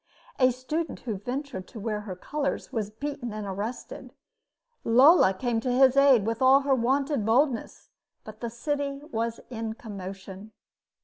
A 0.39 0.49
student 0.51 1.01
who 1.01 1.17
ventured 1.19 1.67
to 1.67 1.79
wear 1.79 2.01
her 2.01 2.15
colors 2.15 2.73
was 2.73 2.89
beaten 2.89 3.31
and 3.31 3.45
arrested. 3.45 4.15
Lola 4.83 5.31
came 5.31 5.59
to 5.59 5.71
his 5.71 5.95
aid 5.95 6.25
with 6.25 6.41
all 6.41 6.61
her 6.61 6.73
wonted 6.73 7.23
boldness; 7.23 7.91
but 8.23 8.39
the 8.39 8.49
city 8.49 8.99
was 9.11 9.39
in 9.51 9.73
commotion. 9.73 10.53